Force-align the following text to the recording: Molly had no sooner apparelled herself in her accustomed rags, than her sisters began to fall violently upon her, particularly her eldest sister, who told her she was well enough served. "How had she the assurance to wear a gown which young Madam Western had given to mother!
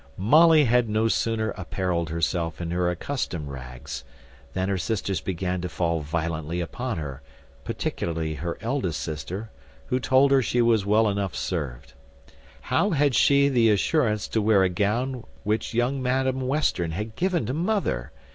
Molly 0.17 0.65
had 0.65 0.89
no 0.89 1.07
sooner 1.07 1.51
apparelled 1.51 2.09
herself 2.09 2.59
in 2.59 2.71
her 2.71 2.89
accustomed 2.89 3.49
rags, 3.49 4.03
than 4.53 4.67
her 4.67 4.77
sisters 4.79 5.21
began 5.21 5.61
to 5.61 5.69
fall 5.69 5.99
violently 5.99 6.59
upon 6.59 6.97
her, 6.97 7.21
particularly 7.65 8.33
her 8.33 8.57
eldest 8.61 8.99
sister, 8.99 9.51
who 9.85 9.99
told 9.99 10.31
her 10.31 10.41
she 10.41 10.59
was 10.59 10.87
well 10.87 11.07
enough 11.07 11.35
served. 11.35 11.93
"How 12.61 12.89
had 12.89 13.13
she 13.13 13.47
the 13.47 13.69
assurance 13.69 14.27
to 14.29 14.41
wear 14.41 14.63
a 14.63 14.69
gown 14.69 15.23
which 15.43 15.75
young 15.75 16.01
Madam 16.01 16.41
Western 16.47 16.93
had 16.93 17.15
given 17.15 17.45
to 17.45 17.53
mother! 17.53 18.11